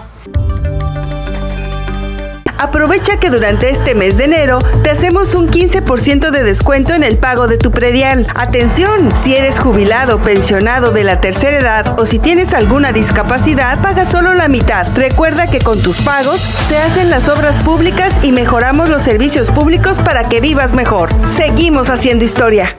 [2.64, 7.18] Aprovecha que durante este mes de enero te hacemos un 15% de descuento en el
[7.18, 8.26] pago de tu predial.
[8.36, 14.10] Atención, si eres jubilado, pensionado de la tercera edad o si tienes alguna discapacidad, paga
[14.10, 14.88] solo la mitad.
[14.96, 20.00] Recuerda que con tus pagos se hacen las obras públicas y mejoramos los servicios públicos
[20.00, 21.10] para que vivas mejor.
[21.36, 22.78] Seguimos haciendo historia.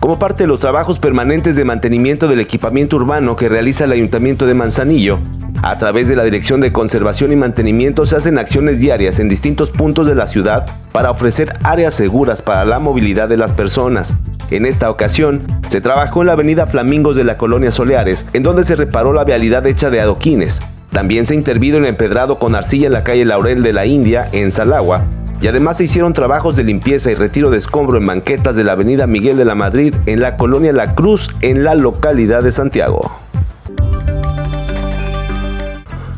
[0.00, 4.46] Como parte de los trabajos permanentes de mantenimiento del equipamiento urbano que realiza el Ayuntamiento
[4.46, 5.18] de Manzanillo,
[5.64, 9.70] a través de la Dirección de Conservación y Mantenimiento se hacen acciones diarias en distintos
[9.70, 14.12] puntos de la ciudad para ofrecer áreas seguras para la movilidad de las personas.
[14.50, 18.64] En esta ocasión, se trabajó en la avenida Flamingos de la colonia Soleares, en donde
[18.64, 20.60] se reparó la vialidad hecha de adoquines.
[20.90, 24.28] También se intervino en el empedrado con arcilla en la calle Laurel de la India,
[24.32, 25.04] en Salagua,
[25.40, 28.72] y además se hicieron trabajos de limpieza y retiro de escombro en banquetas de la
[28.72, 33.23] avenida Miguel de la Madrid, en la colonia La Cruz, en la localidad de Santiago.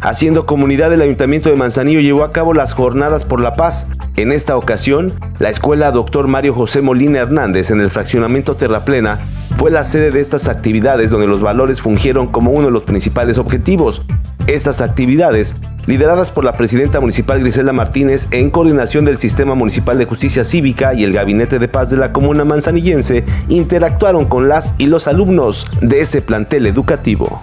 [0.06, 3.88] Haciendo comunidad, el Ayuntamiento de Manzanillo llevó a cabo las Jornadas por la Paz.
[4.14, 6.28] En esta ocasión, la escuela Dr.
[6.28, 9.18] Mario José Molina Hernández en el fraccionamiento Terraplena
[9.58, 13.36] fue la sede de estas actividades donde los valores fungieron como uno de los principales
[13.36, 14.02] objetivos.
[14.46, 20.04] Estas actividades, lideradas por la presidenta municipal Grisela Martínez en coordinación del Sistema Municipal de
[20.04, 24.86] Justicia Cívica y el Gabinete de Paz de la Comuna Manzanillense, interactuaron con las y
[24.86, 27.42] los alumnos de ese plantel educativo.